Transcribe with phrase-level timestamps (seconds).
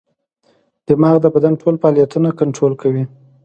[0.87, 3.03] دماغ د بدن ټول فعالیتونه کنټرول کوي.